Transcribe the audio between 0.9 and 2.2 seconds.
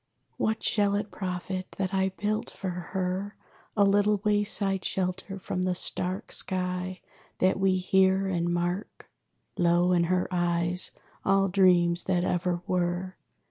it profit, that I